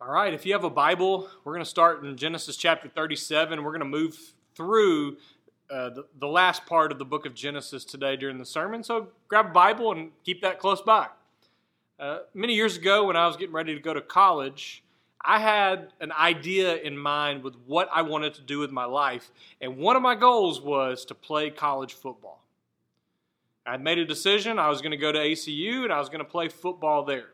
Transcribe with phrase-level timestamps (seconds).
[0.00, 3.64] All right, if you have a Bible, we're going to start in Genesis chapter 37.
[3.64, 4.16] We're going to move
[4.54, 5.16] through
[5.68, 8.84] uh, the, the last part of the book of Genesis today during the sermon.
[8.84, 11.08] So grab a Bible and keep that close by.
[11.98, 14.84] Uh, many years ago, when I was getting ready to go to college,
[15.20, 19.32] I had an idea in mind with what I wanted to do with my life,
[19.60, 22.44] and one of my goals was to play college football.
[23.66, 24.60] I made a decision.
[24.60, 27.30] I was going to go to ACU and I was going to play football there.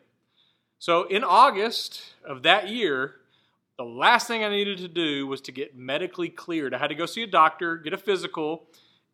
[0.84, 3.14] So in August of that year,
[3.78, 6.74] the last thing I needed to do was to get medically cleared.
[6.74, 8.66] I had to go see a doctor, get a physical,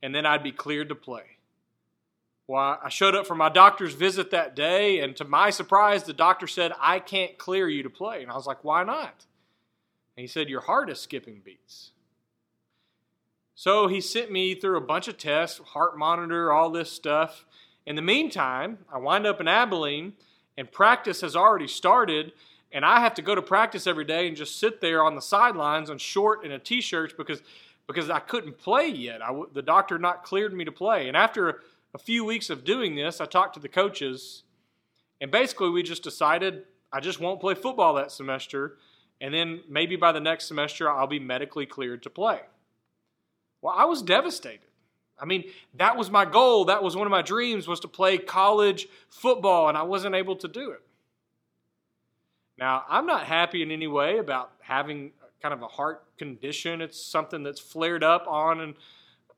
[0.03, 1.23] and then I'd be cleared to play.
[2.49, 6.13] Well, I showed up for my doctor's visit that day, and to my surprise, the
[6.13, 8.21] doctor said, I can't clear you to play.
[8.21, 9.27] And I was like, Why not?
[10.17, 11.93] And he said, Your heart is skipping beats.
[13.55, 17.47] So he sent me through a bunch of tests, heart monitor, all this stuff.
[17.87, 20.15] In the meantime, I wind up in Abilene
[20.57, 22.33] and practice has already started
[22.73, 25.23] and I have to go to practice every day and just sit there on the
[25.23, 27.43] sidelines on short and a t-shirt because
[27.87, 29.21] because I couldn't play yet.
[29.21, 31.09] I, the doctor not cleared me to play.
[31.09, 34.45] And after a few weeks of doing this, I talked to the coaches,
[35.21, 38.77] and basically we just decided I just won't play football that semester,
[39.21, 42.41] and then maybe by the next semester I'll be medically cleared to play.
[43.61, 44.70] Well, I was devastated.
[45.21, 46.65] I mean, that was my goal.
[46.65, 50.37] That was one of my dreams was to play college football, and I wasn't able
[50.37, 50.81] to do it.
[52.59, 56.81] Now, I'm not happy in any way about having kind of a heart condition.
[56.81, 58.75] It's something that's flared up on and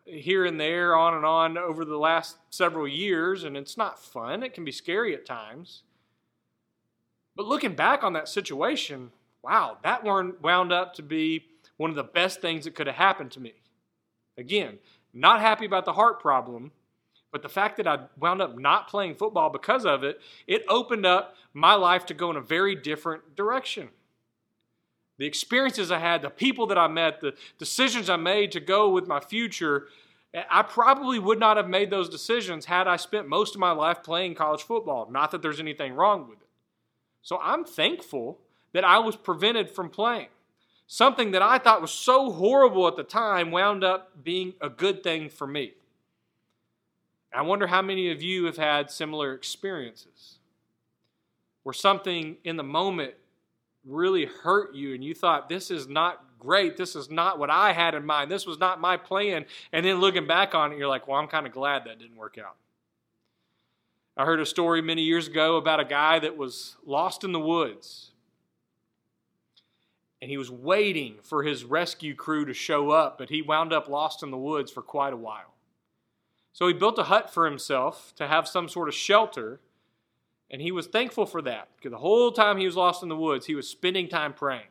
[0.05, 4.43] here and there, on and on over the last several years, and it's not fun.
[4.43, 5.83] It can be scary at times.
[7.37, 11.45] But looking back on that situation, wow, that wound up to be
[11.77, 13.55] one of the best things that could have happened to me.
[14.37, 14.79] Again,
[15.13, 16.73] not happy about the heart problem,
[17.31, 21.07] but the fact that I wound up not playing football because of it, it opened
[21.07, 23.89] up my life to go in a very different direction.
[25.19, 28.91] The experiences I had, the people that I met, the decisions I made to go
[28.91, 29.87] with my future,
[30.51, 34.03] I probably would not have made those decisions had I spent most of my life
[34.03, 35.09] playing college football.
[35.11, 36.49] Not that there's anything wrong with it.
[37.23, 38.41] So I'm thankful
[38.73, 40.29] that I was prevented from playing.
[40.93, 45.03] Something that I thought was so horrible at the time wound up being a good
[45.03, 45.73] thing for me.
[47.33, 50.37] I wonder how many of you have had similar experiences
[51.63, 53.15] where something in the moment
[53.87, 56.77] really hurt you and you thought, this is not great.
[56.77, 58.31] This is not what I had in mind.
[58.31, 59.47] This was not my plan.
[59.73, 62.19] And then looking back on it, you're like, well, I'm kind of glad that didn't
[62.19, 62.57] work out.
[64.15, 67.41] I heard a story many years ago about a guy that was lost in the
[67.41, 68.12] woods
[70.23, 73.89] and he was waiting for his rescue crew to show up, but he wound up
[73.89, 75.53] lost in the woods for quite a while.
[76.53, 79.59] So he built a hut for himself to have some sort of shelter,
[80.49, 83.17] and he was thankful for that because the whole time he was lost in the
[83.17, 84.69] woods, he was spending time praying.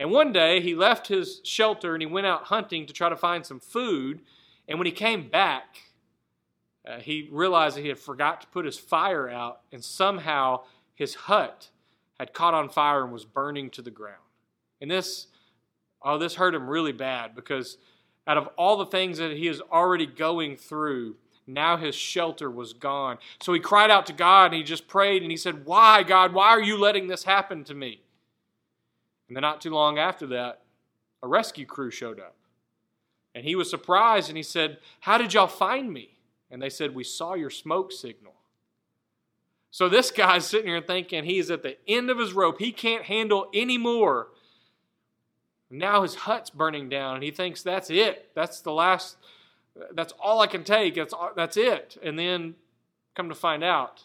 [0.00, 3.16] And one day he left his shelter and he went out hunting to try to
[3.16, 4.20] find some food.
[4.66, 5.76] And when he came back,
[6.84, 11.14] uh, he realized that he had forgot to put his fire out, and somehow his
[11.14, 11.70] hut
[12.18, 14.25] had caught on fire and was burning to the ground.
[14.80, 15.26] And this,
[16.02, 17.78] oh, this hurt him really bad because
[18.26, 21.16] out of all the things that he is already going through,
[21.46, 23.18] now his shelter was gone.
[23.40, 26.34] So he cried out to God and he just prayed and he said, Why, God,
[26.34, 28.02] why are you letting this happen to me?
[29.28, 30.62] And then, not too long after that,
[31.22, 32.36] a rescue crew showed up.
[33.34, 36.18] And he was surprised and he said, How did y'all find me?
[36.50, 38.34] And they said, We saw your smoke signal.
[39.70, 42.58] So this guy's sitting here thinking he's at the end of his rope.
[42.58, 44.28] He can't handle any more
[45.70, 48.30] now his hut's burning down, and he thinks that's it.
[48.34, 49.16] That's the last.
[49.92, 50.94] That's all I can take.
[50.94, 51.96] That's that's it.
[52.02, 52.54] And then
[53.14, 54.04] come to find out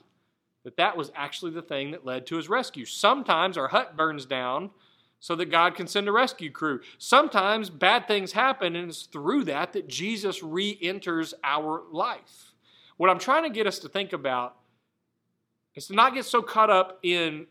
[0.63, 2.85] that that was actually the thing that led to his rescue.
[2.85, 4.71] Sometimes our hut burns down
[5.19, 6.81] so that God can send a rescue crew.
[6.97, 12.53] Sometimes bad things happen, and it's through that that Jesus re enters our life.
[12.97, 14.55] What I'm trying to get us to think about
[15.75, 17.47] is to not get so caught up in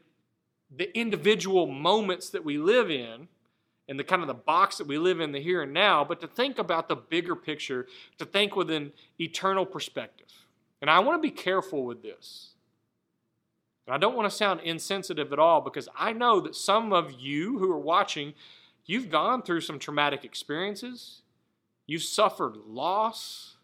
[0.74, 3.28] the individual moments that we live in
[3.90, 6.20] in the kind of the box that we live in the here and now, but
[6.20, 7.88] to think about the bigger picture,
[8.18, 10.28] to think with an eternal perspective.
[10.80, 12.50] And I want to be careful with this.
[13.86, 17.10] And I don't want to sound insensitive at all because I know that some of
[17.18, 18.34] you who are watching,
[18.86, 21.22] you've gone through some traumatic experiences,
[21.88, 23.56] you've suffered loss,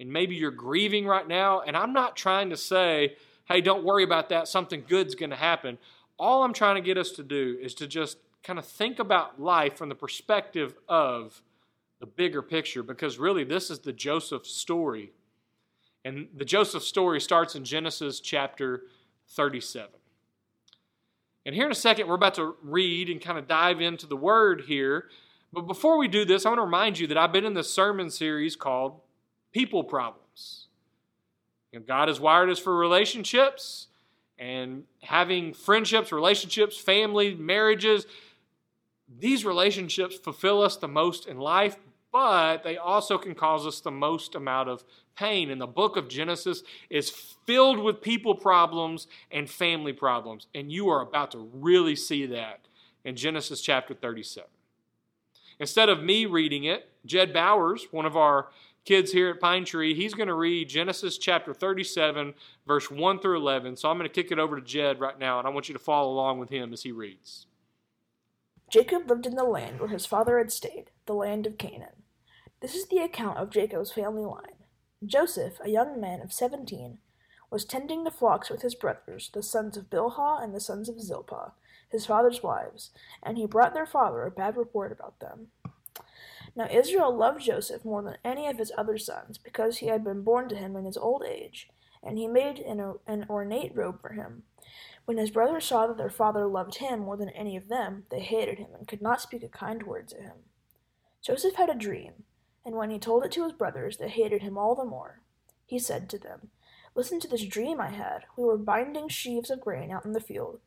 [0.00, 1.60] and maybe you're grieving right now.
[1.60, 5.36] And I'm not trying to say, hey, don't worry about that, something good's going to
[5.36, 5.76] happen.
[6.18, 9.40] All I'm trying to get us to do is to just kind of think about
[9.40, 11.42] life from the perspective of
[12.00, 15.12] the bigger picture because really this is the Joseph story.
[16.04, 18.82] And the Joseph story starts in Genesis chapter
[19.28, 19.88] 37.
[21.46, 24.16] And here in a second, we're about to read and kind of dive into the
[24.16, 25.08] word here.
[25.52, 27.72] But before we do this, I want to remind you that I've been in this
[27.72, 29.00] sermon series called
[29.52, 30.68] People Problems.
[31.72, 33.88] You know, God has wired us for relationships
[34.38, 38.06] and having friendships, relationships, family, marriages.
[39.18, 41.76] These relationships fulfill us the most in life,
[42.12, 44.84] but they also can cause us the most amount of
[45.16, 45.50] pain.
[45.50, 47.10] And the book of Genesis is
[47.46, 50.46] filled with people problems and family problems.
[50.54, 52.60] And you are about to really see that
[53.04, 54.48] in Genesis chapter 37.
[55.58, 58.48] Instead of me reading it, Jed Bowers, one of our
[58.84, 62.34] kids here at Pine Tree, he's going to read Genesis chapter 37,
[62.66, 63.76] verse 1 through 11.
[63.76, 65.72] So I'm going to kick it over to Jed right now, and I want you
[65.74, 67.46] to follow along with him as he reads.
[68.72, 72.04] Jacob lived in the land where his father had stayed, the land of Canaan.
[72.62, 74.64] This is the account of Jacob's family line.
[75.04, 76.96] Joseph, a young man of seventeen,
[77.50, 81.02] was tending the flocks with his brothers, the sons of Bilhah and the sons of
[81.02, 81.52] Zilpah,
[81.90, 82.92] his father's wives,
[83.22, 85.48] and he brought their father a bad report about them.
[86.56, 90.22] Now Israel loved Joseph more than any of his other sons, because he had been
[90.22, 91.68] born to him in his old age,
[92.02, 94.44] and he made an, an ornate robe for him.
[95.04, 98.20] When his brothers saw that their father loved him more than any of them, they
[98.20, 100.34] hated him and could not speak a kind word to him.
[101.20, 102.24] Joseph had a dream
[102.64, 105.20] and when he told it to his brothers, they hated him all the more.
[105.66, 106.50] He said to them,
[106.94, 108.24] Listen to this dream I had.
[108.36, 110.60] We were binding sheaves of grain out in the field,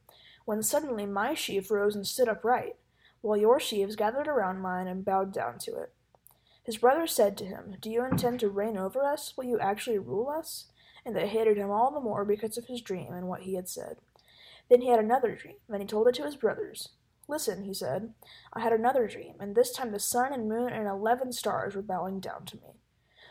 [0.45, 2.75] when suddenly my sheaf rose and stood upright,
[3.21, 5.93] while your sheaves gathered around mine and bowed down to it.
[6.63, 9.33] His brothers said to him, Do you intend to reign over us?
[9.37, 10.65] Will you actually rule us?
[11.05, 13.69] And they hated him all the more because of his dream and what he had
[13.69, 13.97] said.
[14.69, 16.89] Then he had another dream, and he told it to his brothers.
[17.27, 18.13] Listen, he said,
[18.53, 21.81] I had another dream, and this time the sun and moon and eleven stars were
[21.81, 22.79] bowing down to me.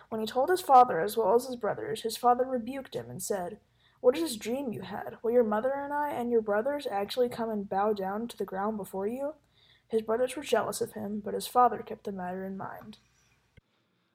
[0.09, 3.23] When he told his father as well as his brothers, his father rebuked him and
[3.23, 3.59] said,
[4.01, 5.17] What is this dream you had?
[5.23, 8.45] Will your mother and I and your brothers actually come and bow down to the
[8.45, 9.35] ground before you?
[9.89, 12.99] His brothers were jealous of him, but his father kept the matter in mind.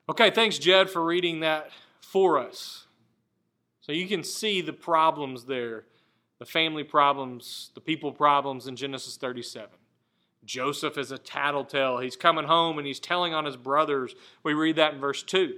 [0.10, 1.69] Okay, thanks, Jed, for reading that
[2.01, 2.88] for us.
[3.81, 5.86] So you can see the problems there
[6.39, 9.69] the family problems, the people problems in Genesis 37.
[10.45, 12.00] Joseph is a tattletale.
[12.00, 14.15] He's coming home and he's telling on his brothers.
[14.41, 15.56] We read that in verse 2.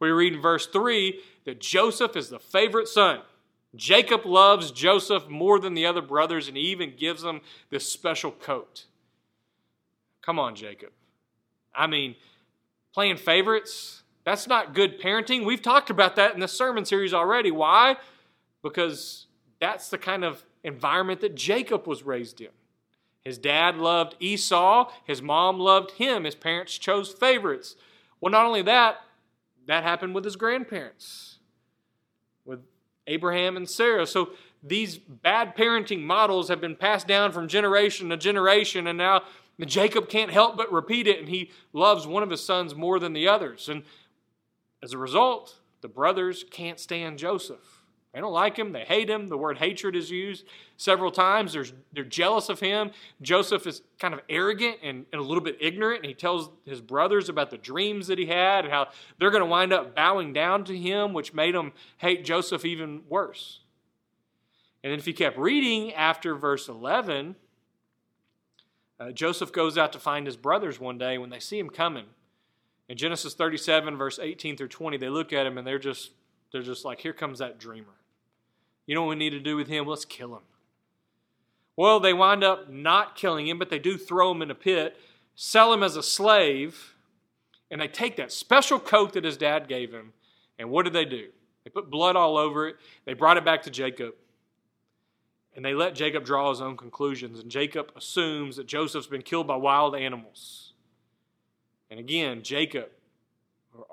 [0.00, 3.20] We read in verse 3 that Joseph is the favorite son.
[3.76, 7.40] Jacob loves Joseph more than the other brothers, and he even gives him
[7.70, 8.86] this special coat.
[10.20, 10.90] Come on, Jacob.
[11.74, 12.16] I mean,
[12.92, 15.46] playing favorites, that's not good parenting.
[15.46, 17.50] We've talked about that in the sermon series already.
[17.50, 17.96] Why?
[18.62, 19.26] Because
[19.62, 22.48] that's the kind of environment that Jacob was raised in.
[23.24, 27.76] His dad loved Esau, his mom loved him, his parents chose favorites.
[28.20, 28.96] Well, not only that,
[29.68, 31.38] that happened with his grandparents,
[32.44, 32.58] with
[33.06, 34.04] Abraham and Sarah.
[34.04, 34.30] So
[34.64, 39.22] these bad parenting models have been passed down from generation to generation, and now
[39.64, 43.12] Jacob can't help but repeat it, and he loves one of his sons more than
[43.12, 43.68] the others.
[43.68, 43.84] And
[44.82, 47.81] as a result, the brothers can't stand Joseph.
[48.12, 48.72] They don't like him.
[48.72, 49.28] They hate him.
[49.28, 50.44] The word hatred is used
[50.76, 51.54] several times.
[51.54, 52.90] There's, they're jealous of him.
[53.22, 56.00] Joseph is kind of arrogant and, and a little bit ignorant.
[56.00, 58.88] And he tells his brothers about the dreams that he had and how
[59.18, 63.02] they're going to wind up bowing down to him, which made them hate Joseph even
[63.08, 63.60] worse.
[64.84, 67.34] And then if you kept reading after verse 11,
[69.00, 72.06] uh, Joseph goes out to find his brothers one day when they see him coming.
[72.90, 76.10] In Genesis 37, verse 18 through 20, they look at him and they're just,
[76.50, 77.94] they're just like, here comes that dreamer.
[78.86, 79.86] You know what we need to do with him?
[79.86, 80.42] Let's kill him.
[81.76, 84.96] Well, they wind up not killing him, but they do throw him in a pit,
[85.34, 86.94] sell him as a slave,
[87.70, 90.12] and they take that special coat that his dad gave him.
[90.58, 91.28] And what did they do?
[91.64, 92.76] They put blood all over it.
[93.06, 94.14] They brought it back to Jacob.
[95.54, 97.38] And they let Jacob draw his own conclusions.
[97.38, 100.72] And Jacob assumes that Joseph's been killed by wild animals.
[101.90, 102.88] And again, Jacob,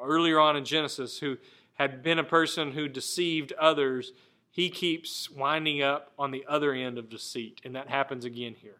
[0.01, 1.38] earlier on in Genesis, who
[1.74, 4.12] had been a person who deceived others,
[4.51, 8.77] he keeps winding up on the other end of deceit, and that happens again here.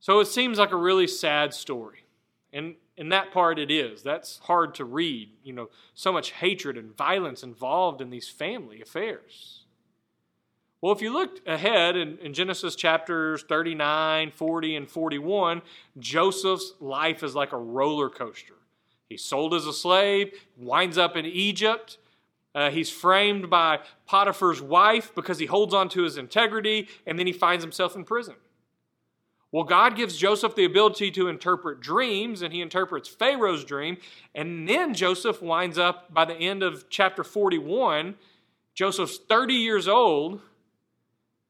[0.00, 2.04] So it seems like a really sad story.
[2.52, 4.02] And in that part it is.
[4.02, 5.30] That's hard to read.
[5.42, 9.64] You know, so much hatred and violence involved in these family affairs.
[10.80, 15.62] Well, if you looked ahead in, in, Genesis chapters 39, 40, and 41,
[15.98, 18.56] Joseph's life is like a roller coaster.
[19.08, 21.96] He's sold as a slave, winds up in Egypt,
[22.54, 27.26] uh, he's framed by Potiphar's wife because he holds on to his integrity, and then
[27.26, 28.34] he finds himself in prison.
[29.50, 33.98] Well, God gives Joseph the ability to interpret dreams, and he interprets Pharaoh's dream.
[34.34, 38.16] And then Joseph winds up by the end of chapter 41.
[38.74, 40.40] Joseph's 30 years old,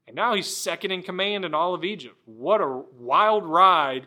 [0.07, 2.17] And now he's second in command in all of Egypt.
[2.27, 4.07] What a wild ride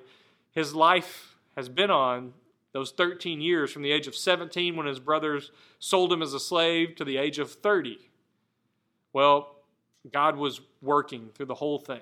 [0.52, 2.34] his life has been on
[2.78, 6.40] those 13 years from the age of 17 when his brothers sold him as a
[6.40, 7.98] slave to the age of 30.
[9.14, 9.56] Well,
[10.14, 12.02] God was working through the whole thing.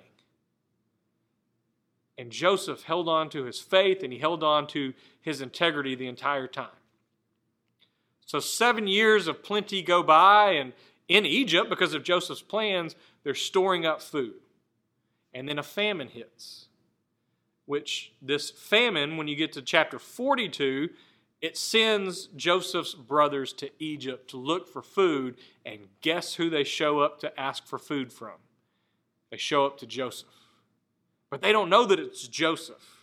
[2.18, 6.08] And Joseph held on to his faith and he held on to his integrity the
[6.08, 6.68] entire time.
[8.26, 10.74] So, seven years of plenty go by, and
[11.08, 14.34] in Egypt, because of Joseph's plans, they're storing up food.
[15.34, 16.68] And then a famine hits,
[17.66, 20.90] which this famine, when you get to chapter 42,
[21.42, 27.00] it sends Joseph's brothers to Egypt to look for food, and guess who they show
[27.00, 28.34] up to ask for food from?
[29.32, 30.30] They show up to Joseph.
[31.30, 32.96] But they don't know that it's Joseph.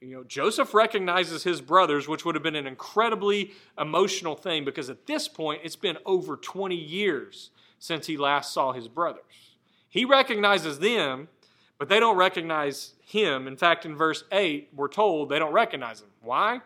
[0.00, 4.90] You know, Joseph recognizes his brothers, which would have been an incredibly emotional thing because
[4.90, 9.56] at this point it's been over 20 years since he last saw his brothers.
[9.88, 11.28] He recognizes them,
[11.82, 13.48] but they don't recognize him.
[13.48, 16.10] In fact, in verse 8, we're told they don't recognize him.
[16.22, 16.60] Why?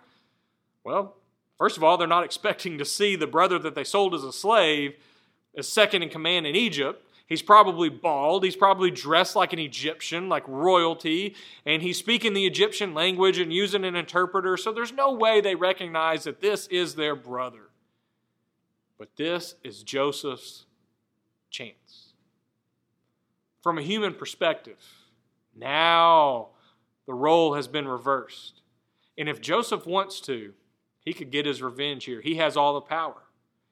[0.84, 1.16] Well,
[1.56, 4.30] first of all, they're not expecting to see the brother that they sold as a
[4.30, 4.94] slave
[5.56, 7.02] as second in command in Egypt.
[7.26, 8.44] He's probably bald.
[8.44, 13.50] He's probably dressed like an Egyptian, like royalty, and he's speaking the Egyptian language and
[13.50, 14.58] using an interpreter.
[14.58, 17.70] So there's no way they recognize that this is their brother.
[18.98, 20.66] But this is Joseph's
[21.48, 22.12] chance.
[23.62, 24.76] From a human perspective,
[25.56, 26.48] now
[27.06, 28.60] the role has been reversed.
[29.18, 30.52] And if Joseph wants to,
[31.00, 32.20] he could get his revenge here.
[32.20, 33.22] He has all the power.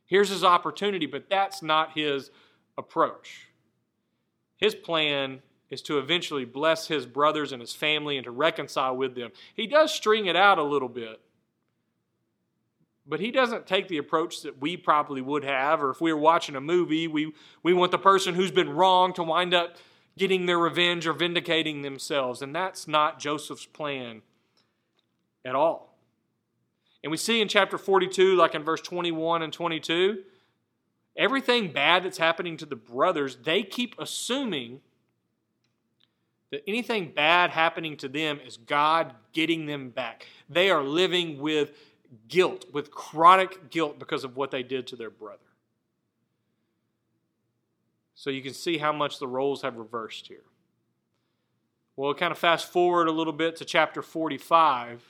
[0.07, 2.31] Here's his opportunity, but that's not his
[2.79, 3.49] approach.
[4.57, 9.15] His plan is to eventually bless his brothers and his family and to reconcile with
[9.15, 9.33] them.
[9.55, 11.21] He does string it out a little bit,
[13.07, 16.21] but he doesn't take the approach that we probably would have, or if we were
[16.21, 19.77] watching a movie, we, we want the person who's been wrong to wind up
[20.17, 22.43] getting their revenge or vindicating themselves.
[22.43, 24.23] And that's not Joseph's plan
[25.45, 25.97] at all.
[27.03, 30.23] And we see in chapter 42, like in verse 21 and 22,
[31.17, 34.81] everything bad that's happening to the brothers, they keep assuming
[36.51, 40.27] that anything bad happening to them is God getting them back.
[40.49, 41.73] They are living with
[42.29, 45.41] guilt, with chronic guilt because of what they did to their brother.
[48.25, 50.45] So you can see how much the roles have reversed here.
[51.95, 55.05] Well, kind of fast forward a little bit to chapter 45.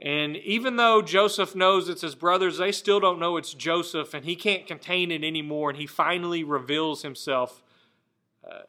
[0.00, 4.24] And even though Joseph knows it's his brothers, they still don't know it's Joseph, and
[4.24, 5.70] he can't contain it anymore.
[5.70, 7.60] And he finally reveals himself
[8.48, 8.60] uh,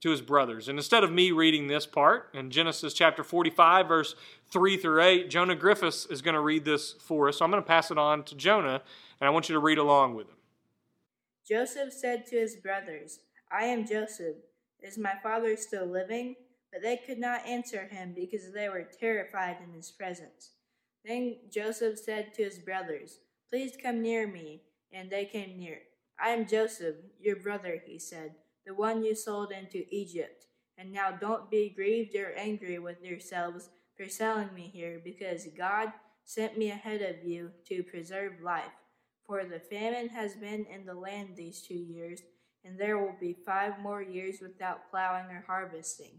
[0.00, 0.66] to his brothers.
[0.66, 4.14] And instead of me reading this part in Genesis chapter 45, verse
[4.52, 7.36] 3 through 8, Jonah Griffiths is going to read this for us.
[7.36, 8.80] So I'm going to pass it on to Jonah,
[9.20, 10.36] and I want you to read along with him.
[11.50, 13.18] Joseph said to his brothers,
[13.50, 14.36] I am Joseph.
[14.80, 16.36] Is my father still living?
[16.72, 20.50] But they could not answer him because they were terrified in his presence.
[21.04, 23.18] Then Joseph said to his brothers,
[23.50, 24.62] Please come near me.
[24.92, 25.78] And they came near.
[26.20, 28.34] I am Joseph, your brother, he said,
[28.66, 30.46] the one you sold into Egypt.
[30.76, 35.92] And now don't be grieved or angry with yourselves for selling me here, because God
[36.24, 38.79] sent me ahead of you to preserve life.
[39.30, 42.20] For the famine has been in the land these two years,
[42.64, 46.18] and there will be five more years without plowing or harvesting.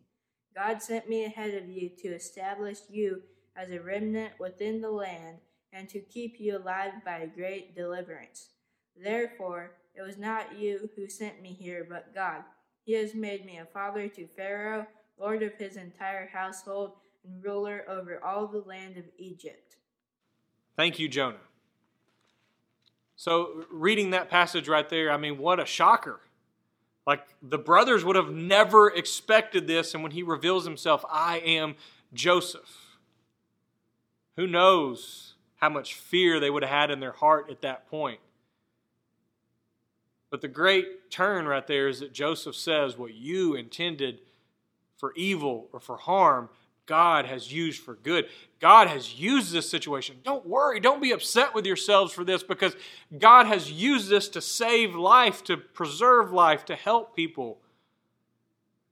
[0.56, 5.40] God sent me ahead of you to establish you as a remnant within the land,
[5.74, 8.52] and to keep you alive by a great deliverance.
[8.96, 12.46] Therefore, it was not you who sent me here, but God.
[12.86, 14.88] He has made me a father to Pharaoh,
[15.20, 16.94] lord of his entire household,
[17.26, 19.76] and ruler over all the land of Egypt.
[20.78, 21.51] Thank you, Jonah.
[23.22, 26.22] So, reading that passage right there, I mean, what a shocker.
[27.06, 31.76] Like, the brothers would have never expected this, and when he reveals himself, I am
[32.16, 32.98] Joseph.
[34.38, 38.22] Who knows how much fear they would have had in their heart at that point.
[40.32, 44.22] But the great turn right there is that Joseph says, What you intended
[44.98, 46.50] for evil or for harm,
[46.92, 48.26] God has used for good.
[48.60, 50.18] God has used this situation.
[50.26, 52.76] Don't worry, don't be upset with yourselves for this because
[53.18, 57.60] God has used this to save life, to preserve life, to help people.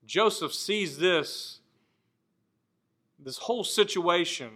[0.06, 1.60] Joseph sees this,
[3.22, 4.50] this whole situation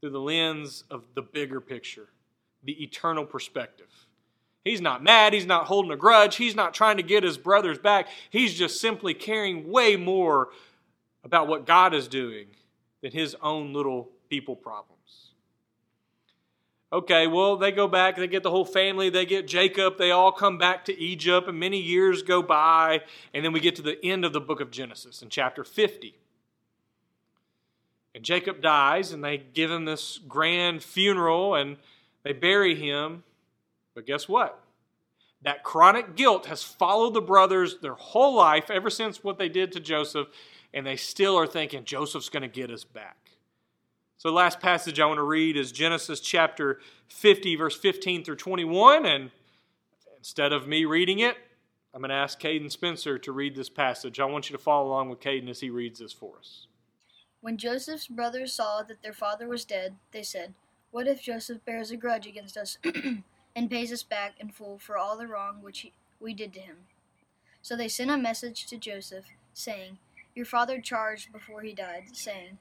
[0.00, 2.06] through the lens of the bigger picture,
[2.62, 3.90] the eternal perspective.
[4.62, 5.32] He's not mad.
[5.32, 6.36] He's not holding a grudge.
[6.36, 8.06] He's not trying to get his brothers back.
[8.30, 10.50] He's just simply caring way more
[11.24, 12.46] about what God is doing
[13.02, 14.98] than his own little people problems.
[16.90, 20.32] Okay, well, they go back, they get the whole family, they get Jacob, they all
[20.32, 23.02] come back to Egypt, and many years go by,
[23.34, 26.14] and then we get to the end of the book of Genesis in chapter 50.
[28.14, 31.76] And Jacob dies, and they give him this grand funeral, and
[32.22, 33.22] they bury him.
[33.94, 34.58] But guess what?
[35.42, 39.72] That chronic guilt has followed the brothers their whole life, ever since what they did
[39.72, 40.28] to Joseph,
[40.72, 43.16] and they still are thinking Joseph's going to get us back.
[44.16, 48.36] So, the last passage I want to read is Genesis chapter 50, verse 15 through
[48.36, 49.06] 21.
[49.06, 49.30] And
[50.16, 51.36] instead of me reading it,
[51.94, 54.20] I'm going to ask Caden Spencer to read this passage.
[54.20, 56.66] I want you to follow along with Caden as he reads this for us.
[57.40, 60.54] When Joseph's brothers saw that their father was dead, they said,
[60.90, 62.78] What if Joseph bears a grudge against us
[63.56, 65.86] and pays us back in full for all the wrong which
[66.20, 66.76] we did to him?
[67.62, 69.98] So they sent a message to Joseph, saying,
[70.38, 72.58] Your father charged before he died, saying,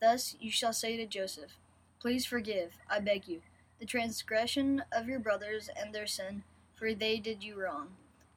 [0.00, 1.52] Thus you shall say to Joseph,
[2.00, 3.42] Please forgive, I beg you,
[3.78, 6.42] the transgression of your brothers and their sin,
[6.74, 7.90] for they did you wrong.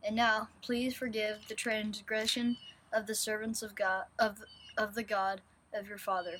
[0.04, 2.58] And now, please forgive the transgression
[2.92, 4.44] of the servants of God of
[4.78, 5.42] of the God
[5.74, 6.38] of your father.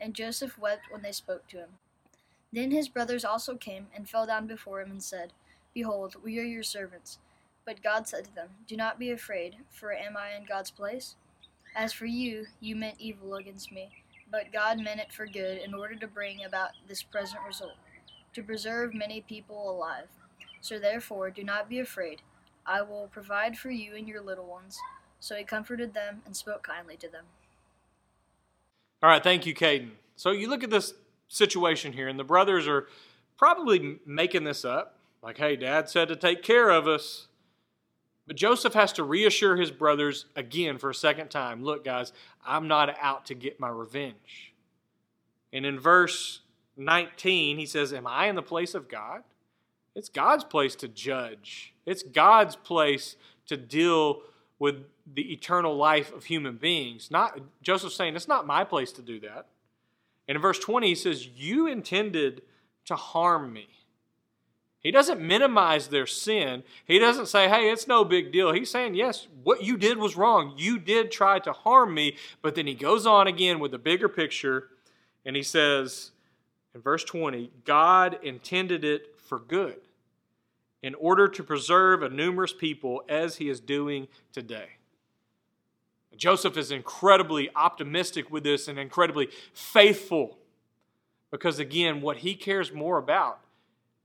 [0.00, 1.70] And Joseph wept when they spoke to him.
[2.52, 5.32] Then his brothers also came and fell down before him and said,
[5.74, 7.18] Behold, we are your servants.
[7.64, 11.16] But God said to them, Do not be afraid, for am I in God's place?
[11.76, 13.90] As for you, you meant evil against me
[14.30, 17.76] but God meant it for good in order to bring about this present result,
[18.34, 20.08] to preserve many people alive.
[20.60, 22.22] So therefore, do not be afraid.
[22.66, 24.78] I will provide for you and your little ones.
[25.20, 27.24] So he comforted them and spoke kindly to them.
[29.02, 29.92] All right, thank you, Caden.
[30.16, 30.94] So you look at this
[31.28, 32.88] situation here, and the brothers are
[33.38, 34.98] probably making this up.
[35.22, 37.25] Like, hey, dad said to take care of us.
[38.26, 42.12] But Joseph has to reassure his brothers again for a second time look, guys,
[42.44, 44.54] I'm not out to get my revenge.
[45.52, 46.40] And in verse
[46.76, 49.22] 19, he says, Am I in the place of God?
[49.94, 53.16] It's God's place to judge, it's God's place
[53.46, 54.22] to deal
[54.58, 57.10] with the eternal life of human beings.
[57.10, 59.46] Not Joseph saying, It's not my place to do that.
[60.28, 62.42] And in verse 20, he says, You intended
[62.86, 63.68] to harm me.
[64.86, 66.62] He doesn't minimize their sin.
[66.84, 68.52] He doesn't say, hey, it's no big deal.
[68.52, 70.54] He's saying, yes, what you did was wrong.
[70.56, 72.16] You did try to harm me.
[72.40, 74.68] But then he goes on again with the bigger picture
[75.24, 76.12] and he says
[76.72, 79.80] in verse 20, God intended it for good
[80.84, 84.76] in order to preserve a numerous people as he is doing today.
[86.16, 90.38] Joseph is incredibly optimistic with this and incredibly faithful
[91.32, 93.40] because, again, what he cares more about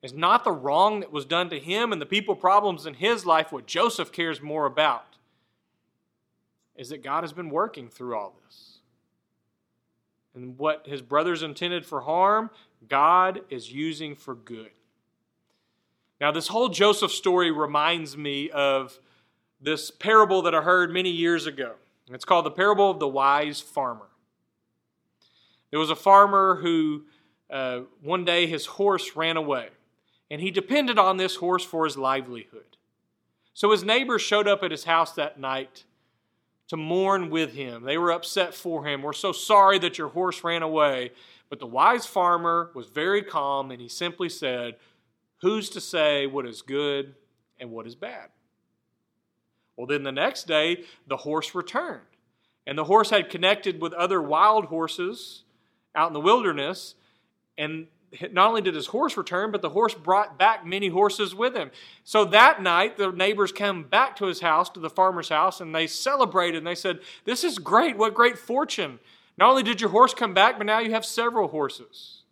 [0.02, 3.26] is not the wrong that was done to him and the people problems in his
[3.26, 3.52] life.
[3.52, 5.18] What Joseph cares more about
[6.76, 8.80] is that God has been working through all this.
[10.34, 12.50] And what his brothers intended for harm,
[12.88, 14.72] God is using for good.
[16.20, 19.00] Now, this whole Joseph story reminds me of
[19.60, 21.74] this parable that I heard many years ago.
[22.10, 24.08] It's called the parable of the wise farmer.
[25.70, 27.04] There was a farmer who
[27.50, 29.70] uh, one day his horse ran away
[30.32, 32.78] and he depended on this horse for his livelihood.
[33.54, 35.84] So his neighbors showed up at his house that night
[36.70, 37.84] to mourn with him.
[37.84, 39.02] They were upset for him.
[39.02, 41.12] We're so sorry that your horse ran away.
[41.50, 44.78] But the wise farmer was very calm and he simply said,
[45.42, 47.14] Who's to say what is good
[47.60, 48.30] and what is bad?
[49.76, 52.06] Well, then the next day, the horse returned.
[52.66, 55.44] And the horse had connected with other wild horses
[55.94, 56.96] out in the wilderness.
[57.58, 57.88] And
[58.32, 61.72] not only did his horse return, but the horse brought back many horses with him.
[62.04, 65.74] So that night, the neighbors come back to his house, to the farmer's house, and
[65.74, 67.98] they celebrated and they said, This is great.
[67.98, 69.00] What great fortune.
[69.38, 72.24] Not only did your horse come back, but now you have several horses.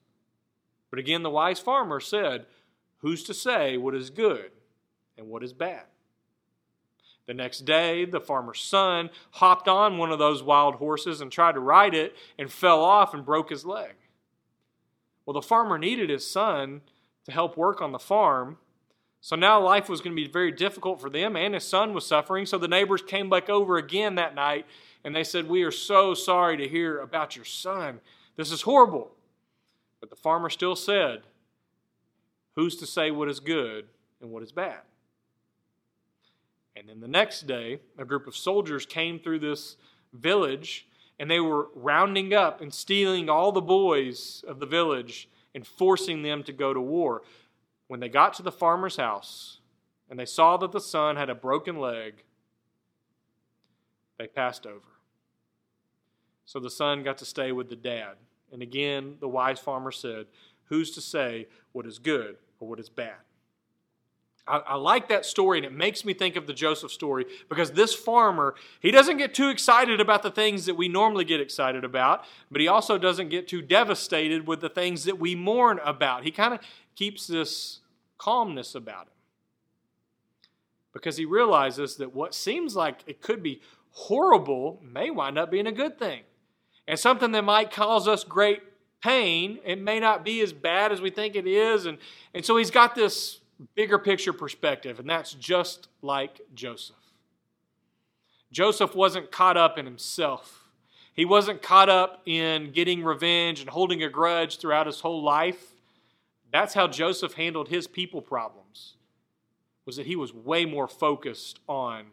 [0.89, 2.45] But again, the wise farmer said,
[2.97, 4.51] Who's to say what is good
[5.17, 5.83] and what is bad?
[7.25, 11.53] The next day, the farmer's son hopped on one of those wild horses and tried
[11.53, 13.93] to ride it and fell off and broke his leg.
[15.29, 16.81] Well, the farmer needed his son
[17.25, 18.57] to help work on the farm.
[19.21, 22.07] So now life was going to be very difficult for them, and his son was
[22.07, 22.47] suffering.
[22.47, 24.65] So the neighbors came back over again that night,
[25.03, 27.99] and they said, We are so sorry to hear about your son.
[28.37, 29.11] This is horrible.
[29.99, 31.21] But the farmer still said,
[32.55, 33.85] Who's to say what is good
[34.21, 34.79] and what is bad?
[36.75, 39.75] And then the next day, a group of soldiers came through this
[40.11, 40.87] village
[41.19, 46.23] and they were rounding up and stealing all the boys of the village and forcing
[46.23, 47.21] them to go to war.
[47.87, 49.59] When they got to the farmer's house
[50.09, 52.23] and they saw that the son had a broken leg,
[54.17, 54.81] they passed over.
[56.45, 58.15] So the son got to stay with the dad.
[58.51, 60.27] And again, the wise farmer said,
[60.65, 63.17] who's to say what is good or what is bad?
[64.49, 67.71] I, I, like that story, and it makes me think of the Joseph story because
[67.71, 71.83] this farmer, he doesn't get too excited about the things that we normally get excited
[71.83, 76.23] about, but he also doesn't get too devastated with the things that we mourn about.
[76.23, 76.61] He kind of
[76.95, 77.79] keeps this
[78.17, 79.13] calmness about him
[80.93, 85.67] because he realizes that what seems like it could be horrible may wind up being
[85.67, 86.23] a good thing.
[86.87, 88.63] And something that might cause us great
[89.01, 91.85] pain, it may not be as bad as we think it is.
[91.85, 91.99] And,
[92.33, 93.39] and so he's got this
[93.75, 96.95] bigger picture perspective, and that's just like Joseph.
[98.51, 100.65] Joseph wasn't caught up in himself.
[101.13, 105.73] He wasn't caught up in getting revenge and holding a grudge throughout his whole life.
[106.51, 108.95] That's how Joseph handled his people problems.
[109.85, 112.05] Was that he was way more focused on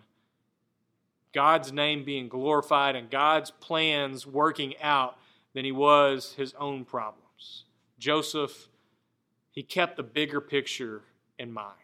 [1.33, 5.19] God's name being glorified and God's plans working out
[5.55, 7.65] than he was his own problems.
[7.99, 8.69] Joseph,
[9.51, 11.03] he kept the bigger picture
[11.39, 11.75] in mind.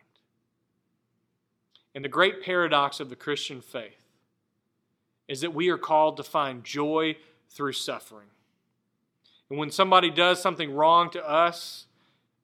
[1.95, 4.05] And the great paradox of the Christian faith
[5.29, 7.17] is that we are called to find joy
[7.51, 8.29] through suffering.
[9.51, 11.87] And when somebody does something wrong to us,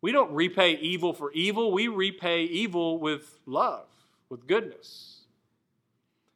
[0.00, 3.86] we don't repay evil for evil, we repay evil with love,
[4.28, 5.22] with goodness.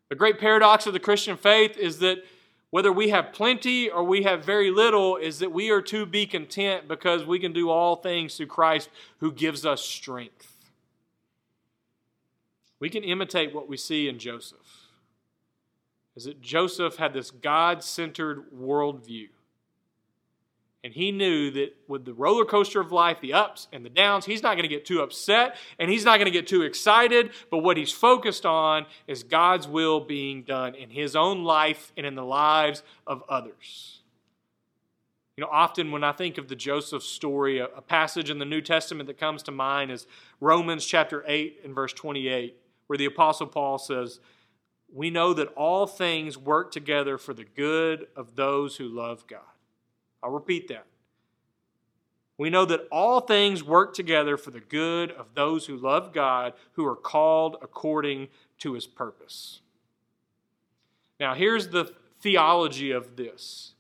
[0.09, 2.25] The great paradox of the Christian faith is that
[2.71, 6.25] whether we have plenty or we have very little, is that we are to be
[6.25, 10.52] content because we can do all things through Christ who gives us strength.
[12.83, 14.89] We can imitate what we see in Joseph.
[16.17, 19.29] Is that Joseph had this God centered worldview.
[20.83, 24.25] And he knew that with the roller coaster of life, the ups and the downs,
[24.25, 27.31] he's not going to get too upset and he's not going to get too excited.
[27.53, 32.05] But what he's focused on is God's will being done in his own life and
[32.05, 34.01] in the lives of others.
[35.37, 38.61] You know, often when I think of the Joseph story, a, passage in the New
[38.61, 40.09] Testament that comes to mind is
[40.41, 44.21] Romans chapter 8 and verse 28 where the Apostle Paul says,
[44.93, 49.41] We know that all things work together for the good of those who love God.
[50.23, 50.87] I'll repeat that.
[52.39, 56.55] We know that all things work together for the good of those who love God,
[56.73, 59.61] who are called according to his purpose.
[61.21, 63.75] Now, here's the theology of this.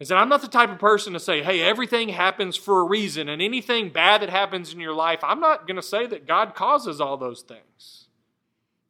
[0.00, 2.84] Is that I'm not the type of person to say, hey, everything happens for a
[2.84, 6.26] reason, and anything bad that happens in your life, I'm not going to say that
[6.26, 8.08] God causes all those things.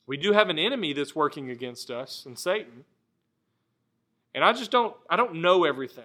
[0.06, 2.84] We do have an enemy that's working against us, and Satan.
[4.34, 6.04] And I just don't, I don't know everything.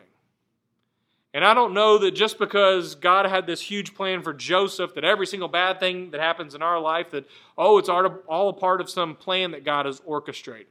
[1.33, 5.03] And I don't know that just because God had this huge plan for Joseph, that
[5.03, 7.25] every single bad thing that happens in our life, that,
[7.57, 10.67] oh, it's all a part of some plan that God has orchestrated.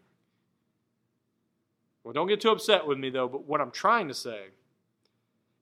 [2.09, 4.45] Well, don't get too upset with me, though, but what I'm trying to say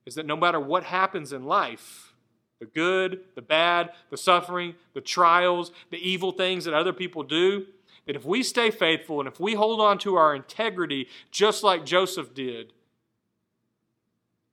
[0.05, 2.13] is that no matter what happens in life,
[2.59, 7.65] the good, the bad, the suffering, the trials, the evil things that other people do,
[8.05, 11.85] that if we stay faithful and if we hold on to our integrity just like
[11.85, 12.71] Joseph did,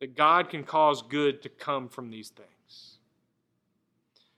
[0.00, 2.98] that God can cause good to come from these things.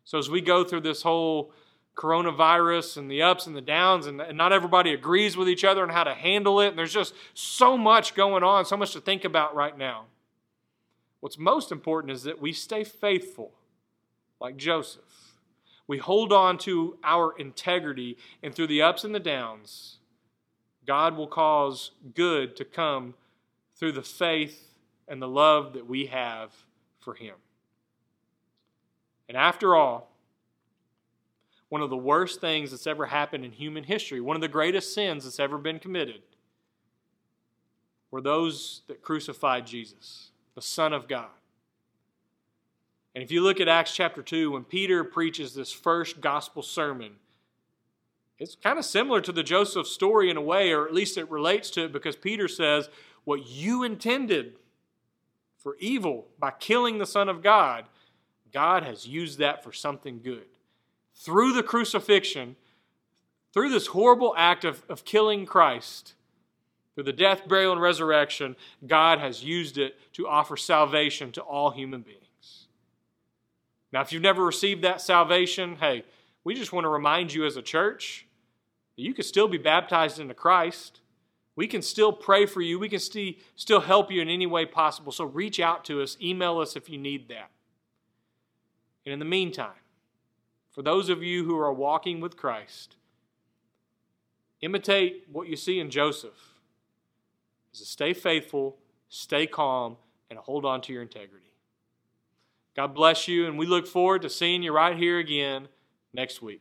[0.04, 1.52] So as we go through this whole
[1.96, 5.82] coronavirus and the ups and the downs, and, and not everybody agrees with each other
[5.82, 6.68] on how to handle it.
[6.68, 10.04] And there's just so much going on, so much to think about right now.
[11.20, 13.52] What's most important is that we stay faithful,
[14.40, 15.02] like Joseph.
[15.88, 19.98] We hold on to our integrity, and through the ups and the downs,
[20.86, 23.14] God will cause good to come
[23.76, 24.74] through the faith
[25.08, 26.52] and the love that we have
[26.98, 27.34] for Him.
[29.28, 30.10] And after all,
[31.68, 34.94] one of the worst things that's ever happened in human history, one of the greatest
[34.94, 36.22] sins that's ever been committed,
[38.10, 41.26] were those that crucified Jesus, the Son of God.
[43.14, 47.12] And if you look at Acts chapter 2, when Peter preaches this first gospel sermon,
[48.38, 51.30] it's kind of similar to the Joseph story in a way, or at least it
[51.30, 52.90] relates to it because Peter says,
[53.24, 54.58] What you intended
[55.56, 57.86] for evil by killing the Son of God,
[58.52, 60.46] God has used that for something good
[61.16, 62.56] through the crucifixion,
[63.52, 66.14] through this horrible act of, of killing Christ,
[66.94, 71.70] through the death, burial, and resurrection, God has used it to offer salvation to all
[71.70, 72.66] human beings.
[73.92, 76.04] Now, if you've never received that salvation, hey,
[76.44, 78.26] we just want to remind you as a church
[78.96, 81.00] that you can still be baptized into Christ.
[81.54, 82.78] We can still pray for you.
[82.78, 85.12] We can st- still help you in any way possible.
[85.12, 87.50] So reach out to us, email us if you need that.
[89.04, 89.72] And in the meantime,
[90.76, 92.96] for those of you who are walking with Christ,
[94.60, 96.52] imitate what you see in Joseph.
[97.72, 98.76] Is to stay faithful,
[99.08, 99.96] stay calm,
[100.28, 101.54] and hold on to your integrity.
[102.76, 105.68] God bless you, and we look forward to seeing you right here again
[106.12, 106.60] next week.